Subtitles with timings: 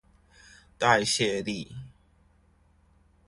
[0.79, 1.75] 代謝力